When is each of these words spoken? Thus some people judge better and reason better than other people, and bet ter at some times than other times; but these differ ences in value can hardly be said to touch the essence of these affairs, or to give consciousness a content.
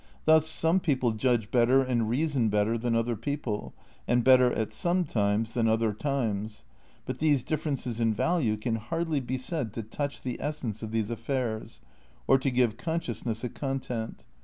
Thus 0.25 0.47
some 0.47 0.79
people 0.79 1.11
judge 1.11 1.51
better 1.51 1.83
and 1.83 2.09
reason 2.09 2.49
better 2.49 2.75
than 2.75 2.95
other 2.95 3.15
people, 3.15 3.75
and 4.07 4.23
bet 4.23 4.39
ter 4.39 4.51
at 4.53 4.73
some 4.73 5.03
times 5.05 5.53
than 5.53 5.67
other 5.67 5.93
times; 5.93 6.65
but 7.05 7.19
these 7.19 7.43
differ 7.43 7.69
ences 7.69 8.01
in 8.01 8.11
value 8.11 8.57
can 8.57 8.77
hardly 8.77 9.19
be 9.19 9.37
said 9.37 9.73
to 9.73 9.83
touch 9.83 10.23
the 10.23 10.41
essence 10.41 10.81
of 10.81 10.89
these 10.89 11.11
affairs, 11.11 11.81
or 12.25 12.39
to 12.39 12.49
give 12.49 12.77
consciousness 12.77 13.43
a 13.43 13.49
content. 13.49 14.25